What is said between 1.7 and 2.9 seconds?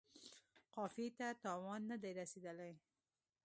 نه دی رسیدلی.